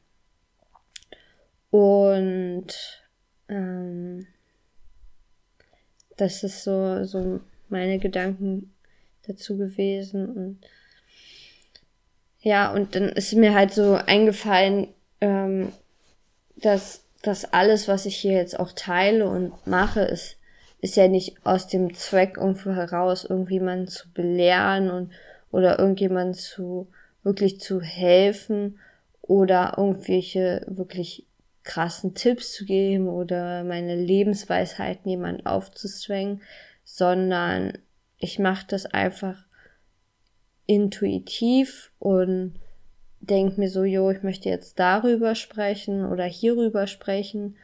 Und 1.70 2.66
ähm, 3.48 4.26
das 6.16 6.42
ist 6.42 6.62
so, 6.62 7.04
so 7.04 7.40
meine 7.68 7.98
Gedanken 7.98 8.72
dazu 9.26 9.56
gewesen. 9.56 10.28
Und 10.28 10.58
ja, 12.40 12.72
und 12.72 12.94
dann 12.94 13.08
ist 13.10 13.32
mir 13.34 13.54
halt 13.54 13.72
so 13.72 13.94
eingefallen, 13.94 14.88
ähm, 15.20 15.72
dass, 16.56 17.04
dass 17.22 17.52
alles, 17.52 17.88
was 17.88 18.06
ich 18.06 18.16
hier 18.16 18.34
jetzt 18.34 18.58
auch 18.58 18.72
teile 18.72 19.26
und 19.26 19.66
mache, 19.66 20.00
ist, 20.00 20.36
ist 20.80 20.96
ja 20.96 21.08
nicht 21.08 21.36
aus 21.44 21.66
dem 21.66 21.94
Zweck 21.94 22.36
irgendwo 22.36 22.72
heraus, 22.72 23.24
irgendjemanden 23.24 23.88
zu 23.88 24.10
belehren 24.12 24.90
und 24.90 25.10
oder 25.50 25.78
irgendjemanden 25.78 26.34
zu 26.34 26.88
wirklich 27.22 27.60
zu 27.60 27.80
helfen 27.80 28.78
oder 29.22 29.74
irgendwelche 29.78 30.64
wirklich 30.66 31.26
krassen 31.64 32.14
Tipps 32.14 32.52
zu 32.52 32.64
geben 32.64 33.08
oder 33.08 33.64
meine 33.64 33.96
Lebensweisheiten 33.96 35.10
jemand 35.10 35.46
aufzuzwängen, 35.46 36.42
sondern 36.84 37.78
ich 38.18 38.38
mache 38.38 38.66
das 38.68 38.86
einfach 38.86 39.44
intuitiv 40.66 41.92
und 41.98 42.54
denke 43.20 43.60
mir 43.60 43.70
so, 43.70 43.84
jo, 43.84 44.10
ich 44.10 44.22
möchte 44.22 44.48
jetzt 44.48 44.78
darüber 44.78 45.34
sprechen 45.34 46.04
oder 46.04 46.24
hierüber 46.24 46.86
sprechen. 46.86 47.56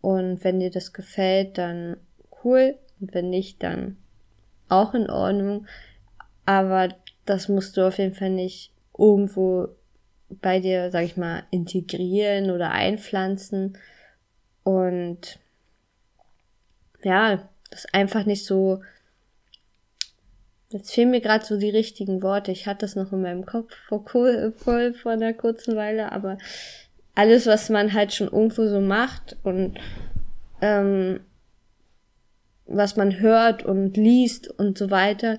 Und 0.00 0.42
wenn 0.44 0.60
dir 0.60 0.70
das 0.70 0.92
gefällt, 0.92 1.58
dann 1.58 1.96
cool. 2.44 2.76
Und 3.00 3.14
wenn 3.14 3.30
nicht, 3.30 3.62
dann 3.62 3.96
auch 4.68 4.94
in 4.94 5.08
Ordnung, 5.08 5.66
aber 6.44 6.88
das 7.24 7.48
musst 7.48 7.76
du 7.76 7.86
auf 7.86 7.98
jeden 7.98 8.14
Fall 8.14 8.30
nicht 8.30 8.72
irgendwo 8.98 9.68
bei 10.28 10.60
dir, 10.60 10.90
sag 10.90 11.04
ich 11.04 11.16
mal, 11.16 11.44
integrieren 11.50 12.50
oder 12.50 12.70
einpflanzen. 12.72 13.78
Und 14.64 15.38
ja, 17.02 17.48
das 17.70 17.86
einfach 17.92 18.24
nicht 18.24 18.44
so. 18.44 18.82
Jetzt 20.70 20.92
fehlen 20.92 21.12
mir 21.12 21.20
gerade 21.20 21.44
so 21.44 21.58
die 21.58 21.70
richtigen 21.70 22.22
Worte. 22.22 22.50
Ich 22.50 22.66
hatte 22.66 22.80
das 22.80 22.96
noch 22.96 23.12
in 23.12 23.22
meinem 23.22 23.46
Kopf 23.46 23.72
vor, 23.88 24.04
voll 24.04 24.94
vor 24.94 25.12
einer 25.12 25.32
kurzen 25.32 25.76
Weile, 25.76 26.10
aber 26.10 26.38
alles, 27.14 27.46
was 27.46 27.70
man 27.70 27.92
halt 27.92 28.12
schon 28.12 28.26
irgendwo 28.26 28.66
so 28.66 28.80
macht 28.80 29.36
und 29.44 29.78
ähm, 30.60 31.20
was 32.66 32.96
man 32.96 33.20
hört 33.20 33.64
und 33.64 33.96
liest 33.96 34.48
und 34.58 34.76
so 34.76 34.90
weiter, 34.90 35.38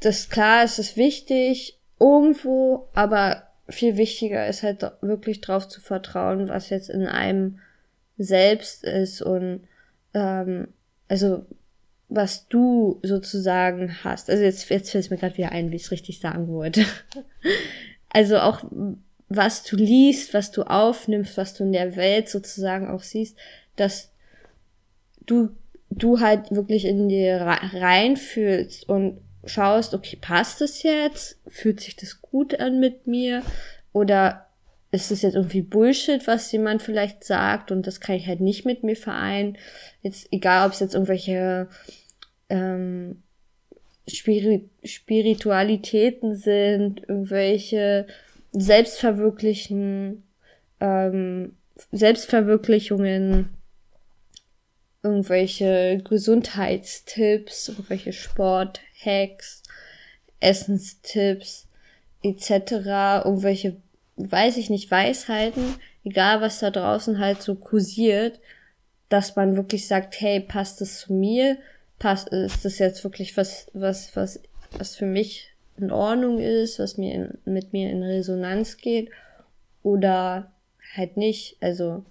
das 0.00 0.28
klar, 0.28 0.64
es 0.64 0.78
ist 0.78 0.96
wichtig, 0.96 1.78
irgendwo, 1.98 2.88
aber 2.94 3.42
viel 3.68 3.96
wichtiger 3.96 4.46
ist 4.46 4.62
halt 4.62 4.84
wirklich 5.00 5.40
drauf 5.40 5.68
zu 5.68 5.80
vertrauen, 5.80 6.48
was 6.48 6.70
jetzt 6.70 6.88
in 6.88 7.06
einem 7.06 7.58
selbst 8.16 8.84
ist 8.84 9.22
und 9.22 9.62
ähm, 10.14 10.68
also 11.08 11.44
was 12.08 12.46
du 12.48 13.00
sozusagen 13.02 14.04
hast. 14.04 14.30
Also 14.30 14.44
jetzt, 14.44 14.68
jetzt 14.70 14.90
fällt 14.90 15.04
es 15.04 15.10
mir 15.10 15.16
gerade 15.16 15.36
wieder 15.36 15.52
ein, 15.52 15.70
wie 15.70 15.76
ich 15.76 15.82
es 15.82 15.90
richtig 15.90 16.20
sagen 16.20 16.48
wollte. 16.48 16.84
also 18.10 18.38
auch 18.38 18.64
was 19.28 19.64
du 19.64 19.76
liest, 19.76 20.32
was 20.34 20.52
du 20.52 20.62
aufnimmst, 20.62 21.36
was 21.36 21.54
du 21.54 21.64
in 21.64 21.72
der 21.72 21.96
Welt 21.96 22.28
sozusagen 22.28 22.88
auch 22.88 23.02
siehst, 23.02 23.36
dass 23.74 24.12
du 25.26 25.50
du 25.90 26.20
halt 26.20 26.50
wirklich 26.50 26.84
in 26.84 27.08
dir 27.08 27.40
reinfühlst 27.40 28.88
und 28.88 29.18
schaust, 29.46 29.94
okay, 29.94 30.18
passt 30.20 30.60
das 30.60 30.82
jetzt? 30.82 31.38
Fühlt 31.46 31.80
sich 31.80 31.96
das 31.96 32.20
gut 32.20 32.58
an 32.58 32.80
mit 32.80 33.06
mir? 33.06 33.42
Oder 33.92 34.46
ist 34.92 35.10
das 35.10 35.22
jetzt 35.22 35.34
irgendwie 35.34 35.62
Bullshit, 35.62 36.26
was 36.26 36.50
jemand 36.52 36.82
vielleicht 36.82 37.24
sagt 37.24 37.70
und 37.70 37.86
das 37.86 38.00
kann 38.00 38.16
ich 38.16 38.26
halt 38.26 38.40
nicht 38.40 38.64
mit 38.64 38.82
mir 38.82 38.96
vereinen? 38.96 39.58
Jetzt, 40.02 40.28
egal 40.32 40.66
ob 40.66 40.72
es 40.72 40.80
jetzt 40.80 40.94
irgendwelche 40.94 41.68
ähm, 42.48 43.22
Spiri 44.08 44.68
Spiritualitäten 44.84 46.36
sind, 46.36 47.02
irgendwelche 47.08 48.06
Selbstverwirklichen, 48.52 50.22
ähm, 50.80 51.56
Selbstverwirklichungen, 51.92 53.55
irgendwelche 55.06 56.02
Gesundheitstipps, 56.08 57.68
irgendwelche 57.68 58.12
Sporthacks, 58.12 59.62
Essenstipps 60.40 61.68
etc., 62.22 62.50
irgendwelche, 63.24 63.76
weiß 64.16 64.56
ich 64.56 64.68
nicht, 64.68 64.90
Weisheiten, 64.90 65.76
egal 66.04 66.40
was 66.40 66.58
da 66.58 66.70
draußen 66.70 67.18
halt 67.18 67.40
so 67.42 67.54
kursiert, 67.54 68.40
dass 69.08 69.36
man 69.36 69.56
wirklich 69.56 69.86
sagt, 69.86 70.20
hey, 70.20 70.40
passt 70.40 70.80
das 70.80 70.98
zu 70.98 71.12
mir? 71.12 71.58
Passt, 71.98 72.28
ist 72.28 72.64
das 72.64 72.78
jetzt 72.78 73.04
wirklich 73.04 73.36
was, 73.36 73.70
was, 73.72 74.14
was, 74.16 74.40
was 74.76 74.96
für 74.96 75.06
mich 75.06 75.52
in 75.78 75.90
Ordnung 75.90 76.38
ist, 76.38 76.78
was 76.78 76.96
mir 76.96 77.14
in, 77.14 77.38
mit 77.44 77.72
mir 77.72 77.90
in 77.90 78.02
Resonanz 78.02 78.76
geht? 78.78 79.10
Oder 79.82 80.52
halt 80.94 81.16
nicht, 81.16 81.56
also, 81.60 82.04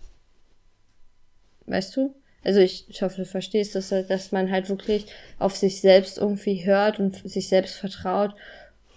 weißt 1.65 1.97
du? 1.97 2.15
Also 2.45 2.59
ich, 2.59 2.85
ich 2.89 3.01
hoffe, 3.01 3.17
du 3.17 3.25
verstehst, 3.25 3.75
dass, 3.75 3.89
dass 3.89 4.31
man 4.31 4.51
halt 4.51 4.69
wirklich 4.69 5.07
auf 5.39 5.55
sich 5.55 5.81
selbst 5.81 6.17
irgendwie 6.19 6.65
hört 6.65 6.99
und 6.99 7.27
sich 7.27 7.49
selbst 7.49 7.75
vertraut 7.75 8.35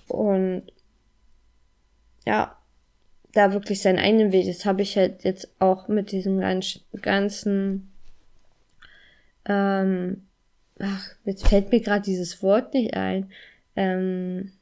und 0.07 0.64
ja, 2.26 2.57
da 3.33 3.52
wirklich 3.52 3.81
seinen 3.81 3.99
eigenen 3.99 4.33
Weg. 4.33 4.47
Das 4.47 4.67
habe 4.67 4.83
ich 4.83 4.97
halt 4.97 5.25
jetzt 5.25 5.49
auch 5.59 5.88
mit 5.88 6.12
diesem 6.12 6.40
ganzen, 7.00 7.90
ähm, 9.47 10.26
ach, 10.78 11.14
jetzt 11.25 11.49
fällt 11.49 11.73
mir 11.73 11.81
gerade 11.81 12.02
dieses 12.02 12.43
Wort 12.43 12.75
nicht 12.75 12.95
ein. 12.95 13.31
Ähm, 13.76 14.52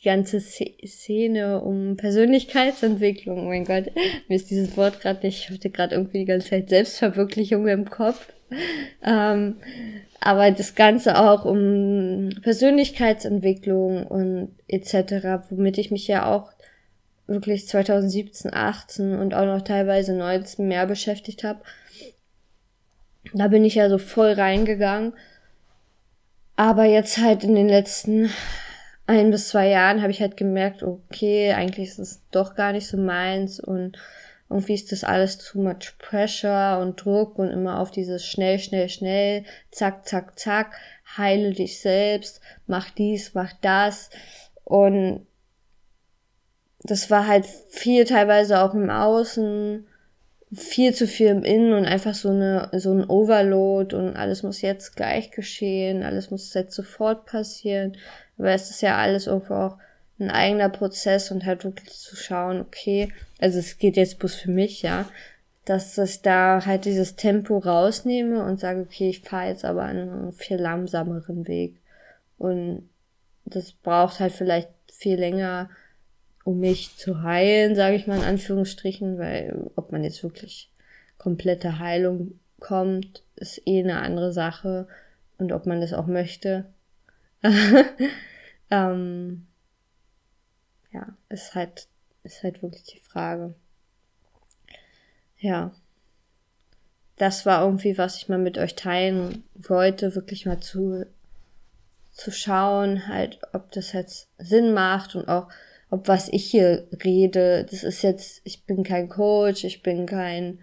die 0.00 0.04
ganze 0.04 0.40
Szene 0.40 1.60
um 1.60 1.96
Persönlichkeitsentwicklung. 1.96 3.46
Oh 3.46 3.48
mein 3.48 3.64
Gott, 3.64 3.90
mir 4.28 4.36
ist 4.36 4.50
dieses 4.50 4.76
Wort 4.76 5.00
gerade 5.00 5.26
nicht, 5.26 5.44
ich 5.44 5.50
hatte 5.50 5.68
gerade 5.68 5.94
irgendwie 5.94 6.20
die 6.20 6.24
ganze 6.24 6.50
Zeit 6.50 6.70
Selbstverwirklichung 6.70 7.68
im 7.68 7.90
Kopf. 7.90 8.32
Ähm, 9.02 9.56
aber 10.20 10.50
das 10.50 10.74
Ganze 10.74 11.18
auch 11.18 11.44
um 11.44 12.30
Persönlichkeitsentwicklung 12.42 14.06
und 14.06 14.54
etc., 14.68 15.50
womit 15.50 15.78
ich 15.78 15.90
mich 15.90 16.06
ja 16.08 16.26
auch 16.26 16.50
wirklich 17.26 17.68
2017, 17.68 18.52
18 18.52 19.18
und 19.18 19.34
auch 19.34 19.46
noch 19.46 19.62
teilweise 19.62 20.14
19 20.14 20.66
mehr 20.66 20.86
beschäftigt 20.86 21.44
habe. 21.44 21.60
Da 23.32 23.48
bin 23.48 23.64
ich 23.64 23.76
ja 23.76 23.88
so 23.88 23.98
voll 23.98 24.32
reingegangen. 24.32 25.12
Aber 26.56 26.84
jetzt 26.84 27.18
halt 27.18 27.44
in 27.44 27.54
den 27.54 27.68
letzten 27.68 28.30
ein 29.18 29.30
bis 29.30 29.48
zwei 29.48 29.68
Jahren 29.68 30.02
habe 30.02 30.12
ich 30.12 30.20
halt 30.20 30.36
gemerkt, 30.36 30.82
okay, 30.82 31.52
eigentlich 31.52 31.88
ist 31.88 31.98
es 31.98 32.22
doch 32.30 32.54
gar 32.54 32.72
nicht 32.72 32.86
so 32.86 32.96
meins 32.96 33.58
und 33.58 33.98
irgendwie 34.48 34.74
ist 34.74 34.92
das 34.92 35.04
alles 35.04 35.38
too 35.38 35.60
much 35.60 35.96
pressure 35.98 36.78
und 36.80 37.04
Druck 37.04 37.38
und 37.38 37.50
immer 37.50 37.78
auf 37.78 37.90
dieses 37.90 38.26
schnell, 38.26 38.58
schnell, 38.58 38.88
schnell, 38.88 39.44
zack, 39.70 40.06
zack, 40.06 40.38
zack, 40.38 40.76
heile 41.16 41.52
dich 41.52 41.80
selbst, 41.80 42.40
mach 42.66 42.90
dies, 42.90 43.34
mach 43.34 43.52
das 43.60 44.10
und 44.64 45.26
das 46.82 47.10
war 47.10 47.26
halt 47.26 47.46
viel 47.46 48.04
teilweise 48.04 48.60
auch 48.60 48.74
im 48.74 48.90
Außen 48.90 49.86
viel 50.52 50.94
zu 50.94 51.06
viel 51.06 51.28
im 51.28 51.44
Innen 51.44 51.72
und 51.74 51.84
einfach 51.84 52.14
so 52.14 52.30
eine 52.30 52.70
so 52.72 52.92
ein 52.92 53.08
Overload 53.08 53.94
und 53.94 54.16
alles 54.16 54.42
muss 54.42 54.62
jetzt 54.62 54.96
gleich 54.96 55.30
geschehen, 55.30 56.02
alles 56.02 56.30
muss 56.30 56.52
jetzt 56.54 56.74
sofort 56.74 57.24
passieren. 57.26 57.96
Aber 58.40 58.52
es 58.52 58.70
ist 58.70 58.80
ja 58.80 58.96
alles 58.96 59.26
irgendwo 59.26 59.54
auch 59.54 59.78
ein 60.18 60.30
eigener 60.30 60.70
Prozess 60.70 61.30
und 61.30 61.44
halt 61.44 61.64
wirklich 61.64 61.98
zu 61.98 62.16
schauen, 62.16 62.60
okay, 62.62 63.12
also 63.38 63.58
es 63.58 63.78
geht 63.78 63.96
jetzt 63.96 64.18
bloß 64.18 64.34
für 64.34 64.50
mich, 64.50 64.80
ja, 64.80 65.06
dass 65.66 65.96
ich 65.98 66.22
da 66.22 66.64
halt 66.64 66.86
dieses 66.86 67.16
Tempo 67.16 67.58
rausnehme 67.58 68.42
und 68.44 68.58
sage, 68.58 68.80
okay, 68.80 69.10
ich 69.10 69.20
fahre 69.20 69.48
jetzt 69.48 69.64
aber 69.64 69.82
einen 69.82 70.32
viel 70.32 70.56
langsameren 70.56 71.46
Weg. 71.46 71.76
Und 72.38 72.88
das 73.44 73.72
braucht 73.72 74.20
halt 74.20 74.32
vielleicht 74.32 74.70
viel 74.90 75.18
länger, 75.18 75.68
um 76.44 76.60
mich 76.60 76.96
zu 76.96 77.22
heilen, 77.22 77.74
sage 77.74 77.96
ich 77.96 78.06
mal 78.06 78.18
in 78.18 78.24
Anführungsstrichen, 78.24 79.18
weil 79.18 79.70
ob 79.76 79.92
man 79.92 80.02
jetzt 80.02 80.22
wirklich 80.22 80.70
komplette 81.18 81.78
Heilung 81.78 82.38
kommt, 82.58 83.22
ist 83.36 83.60
eh 83.66 83.82
eine 83.82 84.00
andere 84.00 84.32
Sache 84.32 84.88
und 85.36 85.52
ob 85.52 85.66
man 85.66 85.82
das 85.82 85.92
auch 85.92 86.06
möchte. 86.06 86.64
ähm, 88.70 89.46
ja, 90.92 91.06
ist 91.28 91.54
halt, 91.54 91.88
ist 92.22 92.42
halt 92.42 92.62
wirklich 92.62 92.84
die 92.84 93.00
Frage. 93.00 93.54
Ja. 95.38 95.72
Das 97.16 97.44
war 97.44 97.64
irgendwie, 97.64 97.98
was 97.98 98.16
ich 98.16 98.28
mal 98.28 98.38
mit 98.38 98.56
euch 98.56 98.76
teilen 98.76 99.44
wollte, 99.54 100.14
wirklich 100.14 100.46
mal 100.46 100.60
zu, 100.60 101.06
zu 102.12 102.30
schauen, 102.30 103.08
halt, 103.08 103.40
ob 103.52 103.70
das 103.72 103.92
jetzt 103.92 104.28
Sinn 104.38 104.72
macht 104.72 105.14
und 105.14 105.28
auch, 105.28 105.48
ob 105.90 106.08
was 106.08 106.28
ich 106.28 106.50
hier 106.50 106.86
rede, 107.04 107.64
das 107.64 107.82
ist 107.82 108.02
jetzt, 108.02 108.40
ich 108.44 108.64
bin 108.64 108.84
kein 108.84 109.08
Coach, 109.08 109.64
ich 109.64 109.82
bin 109.82 110.06
kein, 110.06 110.60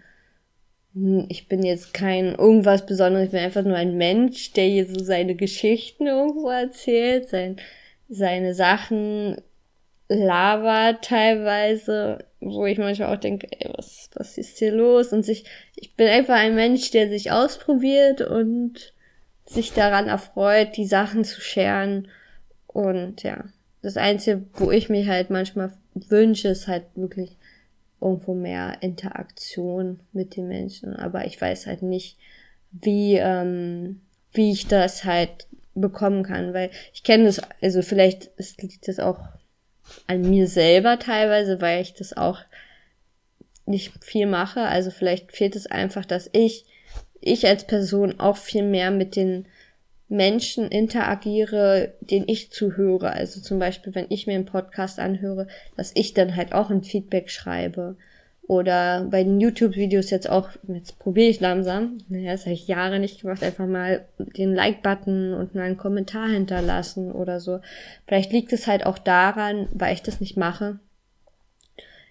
ich 1.28 1.48
bin 1.48 1.62
jetzt 1.62 1.94
kein 1.94 2.34
irgendwas 2.34 2.86
Besonderes, 2.86 3.26
ich 3.26 3.30
bin 3.30 3.40
einfach 3.40 3.62
nur 3.62 3.76
ein 3.76 3.96
Mensch, 3.96 4.52
der 4.52 4.64
hier 4.64 4.86
so 4.86 5.02
seine 5.02 5.34
Geschichten 5.34 6.06
irgendwo 6.06 6.48
erzählt, 6.48 7.28
sein, 7.28 7.56
seine 8.08 8.54
Sachen 8.54 9.36
labert 10.08 11.04
teilweise, 11.04 12.24
wo 12.40 12.64
ich 12.66 12.78
manchmal 12.78 13.14
auch 13.14 13.20
denke, 13.20 13.46
ey, 13.50 13.70
was, 13.76 14.08
was 14.14 14.38
ist 14.38 14.58
hier 14.58 14.72
los? 14.72 15.12
Und 15.12 15.22
sich, 15.22 15.44
ich 15.76 15.94
bin 15.94 16.08
einfach 16.08 16.36
ein 16.36 16.54
Mensch, 16.54 16.90
der 16.90 17.08
sich 17.08 17.30
ausprobiert 17.30 18.22
und 18.22 18.94
sich 19.44 19.72
daran 19.72 20.08
erfreut, 20.08 20.76
die 20.76 20.86
Sachen 20.86 21.24
zu 21.24 21.40
scheren. 21.40 22.08
Und 22.66 23.22
ja, 23.22 23.44
das 23.82 23.96
Einzige, 23.96 24.44
wo 24.54 24.70
ich 24.70 24.88
mich 24.88 25.08
halt 25.08 25.30
manchmal 25.30 25.72
wünsche, 25.94 26.48
ist 26.48 26.68
halt 26.68 26.84
wirklich 26.94 27.36
irgendwo 28.00 28.34
mehr 28.34 28.78
Interaktion 28.80 30.00
mit 30.12 30.36
den 30.36 30.48
Menschen. 30.48 30.94
Aber 30.94 31.26
ich 31.26 31.40
weiß 31.40 31.66
halt 31.66 31.82
nicht, 31.82 32.16
wie, 32.70 33.16
ähm, 33.16 34.00
wie 34.32 34.52
ich 34.52 34.66
das 34.66 35.04
halt 35.04 35.46
bekommen 35.74 36.22
kann, 36.22 36.54
weil 36.54 36.70
ich 36.92 37.02
kenne 37.02 37.24
das, 37.24 37.40
also 37.62 37.82
vielleicht 37.82 38.30
liegt 38.60 38.88
das 38.88 38.98
auch 38.98 39.20
an 40.06 40.22
mir 40.22 40.46
selber 40.46 40.98
teilweise, 40.98 41.60
weil 41.60 41.82
ich 41.82 41.94
das 41.94 42.16
auch 42.16 42.40
nicht 43.66 43.92
viel 44.02 44.26
mache. 44.26 44.62
Also 44.62 44.90
vielleicht 44.90 45.32
fehlt 45.32 45.56
es 45.56 45.66
einfach, 45.66 46.04
dass 46.04 46.28
ich, 46.32 46.66
ich 47.20 47.46
als 47.46 47.66
Person 47.66 48.18
auch 48.20 48.36
viel 48.36 48.62
mehr 48.62 48.90
mit 48.90 49.16
den 49.16 49.46
Menschen 50.08 50.68
interagiere, 50.68 51.92
denen 52.00 52.28
ich 52.28 52.50
zuhöre. 52.50 53.10
Also 53.12 53.40
zum 53.40 53.58
Beispiel, 53.58 53.94
wenn 53.94 54.06
ich 54.08 54.26
mir 54.26 54.34
einen 54.34 54.46
Podcast 54.46 54.98
anhöre, 54.98 55.46
dass 55.76 55.92
ich 55.94 56.14
dann 56.14 56.34
halt 56.36 56.52
auch 56.52 56.70
ein 56.70 56.82
Feedback 56.82 57.30
schreibe. 57.30 57.96
Oder 58.48 59.06
bei 59.10 59.24
den 59.24 59.40
YouTube-Videos 59.40 60.08
jetzt 60.08 60.30
auch, 60.30 60.48
jetzt 60.68 60.98
probiere 60.98 61.28
ich 61.28 61.38
langsam, 61.38 61.98
naja, 62.08 62.32
das 62.32 62.46
habe 62.46 62.54
ich 62.54 62.66
Jahre 62.66 62.98
nicht 62.98 63.20
gemacht, 63.20 63.42
einfach 63.44 63.66
mal 63.66 64.06
den 64.18 64.54
Like-Button 64.54 65.34
und 65.34 65.54
mal 65.54 65.64
einen 65.64 65.76
Kommentar 65.76 66.30
hinterlassen 66.30 67.12
oder 67.12 67.40
so. 67.40 67.60
Vielleicht 68.06 68.32
liegt 68.32 68.54
es 68.54 68.66
halt 68.66 68.86
auch 68.86 68.96
daran, 68.96 69.68
weil 69.74 69.92
ich 69.92 70.02
das 70.02 70.20
nicht 70.20 70.38
mache, 70.38 70.78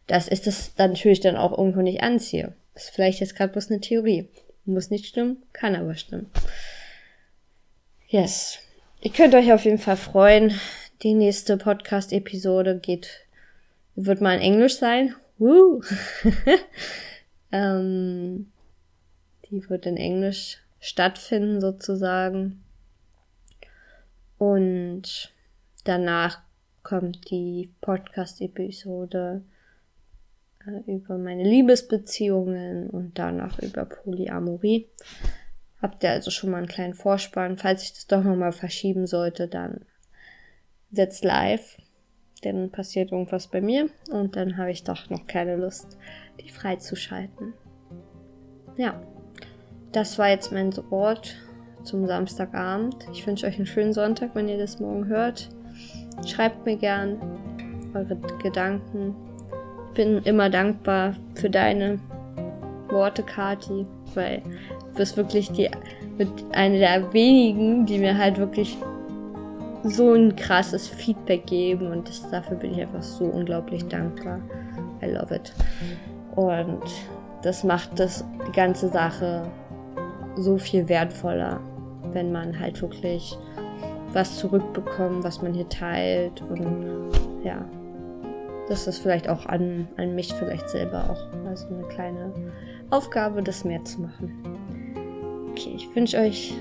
dass 0.05 0.27
ich 0.27 0.41
das 0.43 0.75
dann 0.75 0.91
natürlich 0.91 1.21
dann 1.21 1.37
auch 1.37 1.57
irgendwo 1.57 1.81
nicht 1.81 2.03
anziehe. 2.03 2.53
Das 2.75 2.83
ist 2.83 2.89
vielleicht 2.91 3.19
jetzt 3.19 3.35
gerade 3.35 3.53
bloß 3.53 3.71
eine 3.71 3.81
Theorie. 3.81 4.29
Muss 4.65 4.91
nicht 4.91 5.07
stimmen, 5.07 5.37
kann 5.53 5.75
aber 5.75 5.95
stimmen. 5.95 6.29
Yes. 8.09 8.59
Ihr 9.01 9.11
könnt 9.11 9.35
euch 9.35 9.51
auf 9.51 9.65
jeden 9.65 9.79
Fall 9.79 9.97
freuen. 9.97 10.57
Die 11.03 11.13
nächste 11.13 11.57
Podcast-Episode 11.57 12.79
geht, 12.79 13.27
wird 13.95 14.21
mal 14.21 14.35
in 14.35 14.41
Englisch 14.41 14.77
sein. 14.77 15.13
Woo! 15.37 15.81
ähm, 17.51 18.49
die 19.45 19.69
wird 19.69 19.85
in 19.85 19.97
Englisch 19.97 20.59
stattfinden 20.79 21.59
sozusagen. 21.59 22.63
Und 24.37 25.33
danach 25.83 26.39
kommt 26.83 27.29
die 27.29 27.73
Podcast-Episode 27.81 29.43
äh, 30.65 30.89
über 30.89 31.17
meine 31.17 31.43
Liebesbeziehungen 31.43 32.89
und 32.89 33.19
danach 33.19 33.59
über 33.59 33.83
Polyamorie. 33.83 34.87
Habt 35.81 36.03
ihr 36.03 36.11
also 36.11 36.31
schon 36.31 36.49
mal 36.49 36.57
einen 36.57 36.67
kleinen 36.67 36.93
Vorspann. 36.93 37.57
Falls 37.57 37.83
ich 37.83 37.93
das 37.93 38.07
doch 38.07 38.23
nochmal 38.23 38.51
verschieben 38.51 39.05
sollte, 39.05 39.47
dann 39.47 39.85
setzt 40.91 41.23
live 41.23 41.77
dann 42.41 42.71
passiert 42.71 43.11
irgendwas 43.11 43.47
bei 43.47 43.61
mir 43.61 43.89
und 44.11 44.35
dann 44.35 44.57
habe 44.57 44.71
ich 44.71 44.83
doch 44.83 45.09
noch 45.09 45.25
keine 45.27 45.55
Lust, 45.55 45.97
die 46.39 46.49
freizuschalten. 46.49 47.53
Ja, 48.77 49.01
das 49.91 50.19
war 50.19 50.29
jetzt 50.29 50.51
mein 50.51 50.75
Wort 50.91 51.35
zum 51.83 52.05
Samstagabend. 52.05 53.07
Ich 53.11 53.25
wünsche 53.25 53.47
euch 53.47 53.55
einen 53.55 53.65
schönen 53.65 53.93
Sonntag, 53.93 54.35
wenn 54.35 54.49
ihr 54.49 54.57
das 54.57 54.79
morgen 54.79 55.07
hört. 55.07 55.49
Schreibt 56.25 56.65
mir 56.65 56.77
gern 56.77 57.91
eure 57.93 58.17
Gedanken. 58.41 59.15
Ich 59.89 59.93
bin 59.95 60.21
immer 60.23 60.49
dankbar 60.49 61.15
für 61.33 61.49
deine 61.49 61.99
Worte, 62.89 63.23
Kati, 63.23 63.85
weil 64.13 64.41
du 64.41 64.97
bist 64.97 65.17
wirklich 65.17 65.51
die 65.51 65.69
mit 66.17 66.29
einer 66.51 66.77
der 66.77 67.13
wenigen, 67.13 67.85
die 67.85 67.99
mir 67.99 68.17
halt 68.17 68.37
wirklich 68.37 68.77
so 69.83 70.13
ein 70.13 70.35
krasses 70.35 70.87
Feedback 70.87 71.45
geben 71.45 71.91
und 71.91 72.09
das, 72.09 72.29
dafür 72.29 72.57
bin 72.57 72.73
ich 72.73 72.81
einfach 72.81 73.03
so 73.03 73.25
unglaublich 73.25 73.87
dankbar. 73.87 74.39
I 75.01 75.05
love 75.05 75.33
it. 75.33 75.53
Und 76.35 76.83
das 77.43 77.63
macht 77.63 77.99
das 77.99 78.25
die 78.47 78.51
ganze 78.51 78.89
Sache 78.89 79.43
so 80.35 80.57
viel 80.57 80.89
wertvoller, 80.89 81.59
wenn 82.11 82.31
man 82.31 82.59
halt 82.59 82.81
wirklich 82.81 83.37
was 84.13 84.37
zurückbekommt, 84.37 85.23
was 85.23 85.41
man 85.41 85.53
hier 85.53 85.69
teilt 85.69 86.41
und 86.41 87.11
ja, 87.43 87.65
das 88.67 88.87
ist 88.87 88.99
vielleicht 88.99 89.29
auch 89.29 89.45
an, 89.45 89.87
an 89.97 90.15
mich 90.15 90.33
vielleicht 90.33 90.69
selber 90.69 91.09
auch 91.09 91.47
also 91.47 91.67
eine 91.67 91.83
kleine 91.87 92.33
Aufgabe, 92.89 93.43
das 93.43 93.63
mehr 93.63 93.83
zu 93.83 94.01
machen. 94.01 94.43
Okay, 95.51 95.73
ich 95.75 95.93
wünsche 95.95 96.17
euch 96.17 96.53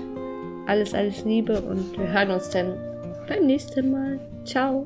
alles, 0.65 0.93
alles 0.93 1.23
Liebe 1.23 1.61
und 1.61 1.97
wir 1.97 2.11
hören 2.11 2.31
uns 2.31 2.49
dann 2.49 2.73
beim 3.27 3.45
nächsten 3.45 3.91
Mal. 3.91 4.19
Ciao. 4.45 4.85